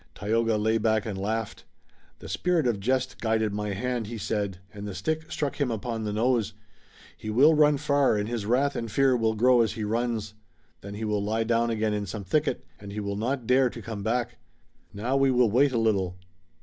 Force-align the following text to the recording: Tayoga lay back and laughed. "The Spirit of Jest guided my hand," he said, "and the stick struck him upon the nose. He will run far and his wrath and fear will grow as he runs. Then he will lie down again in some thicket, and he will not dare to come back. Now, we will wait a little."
Tayoga 0.15 0.57
lay 0.57 0.79
back 0.79 1.05
and 1.05 1.15
laughed. 1.15 1.63
"The 2.17 2.27
Spirit 2.27 2.65
of 2.65 2.79
Jest 2.79 3.21
guided 3.21 3.53
my 3.53 3.69
hand," 3.73 4.07
he 4.07 4.17
said, 4.17 4.57
"and 4.73 4.87
the 4.87 4.95
stick 4.95 5.31
struck 5.31 5.57
him 5.61 5.69
upon 5.69 6.05
the 6.05 6.11
nose. 6.11 6.55
He 7.15 7.29
will 7.29 7.53
run 7.53 7.77
far 7.77 8.17
and 8.17 8.27
his 8.27 8.47
wrath 8.47 8.75
and 8.75 8.91
fear 8.91 9.15
will 9.15 9.35
grow 9.35 9.61
as 9.61 9.73
he 9.73 9.83
runs. 9.83 10.33
Then 10.81 10.95
he 10.95 11.05
will 11.05 11.21
lie 11.23 11.43
down 11.43 11.69
again 11.69 11.93
in 11.93 12.07
some 12.07 12.23
thicket, 12.23 12.65
and 12.79 12.91
he 12.91 12.99
will 12.99 13.15
not 13.15 13.45
dare 13.45 13.69
to 13.69 13.79
come 13.79 14.01
back. 14.01 14.37
Now, 14.91 15.17
we 15.17 15.29
will 15.29 15.51
wait 15.51 15.71
a 15.71 15.77
little." 15.77 16.17